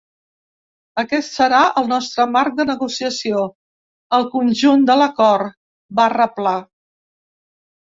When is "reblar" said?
6.19-6.59